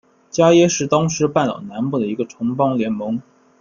[0.31, 3.21] 伽倻是当时半岛南部的一个城邦联盟。